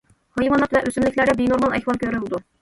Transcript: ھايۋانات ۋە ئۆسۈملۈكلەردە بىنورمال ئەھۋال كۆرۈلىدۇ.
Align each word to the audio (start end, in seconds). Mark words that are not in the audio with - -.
ھايۋانات 0.39 0.73
ۋە 0.77 0.81
ئۆسۈملۈكلەردە 0.87 1.35
بىنورمال 1.43 1.77
ئەھۋال 1.79 2.01
كۆرۈلىدۇ. 2.07 2.43